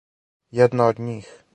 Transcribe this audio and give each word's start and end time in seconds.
Једна 0.61 0.89
од 0.95 1.05
њих? 1.11 1.33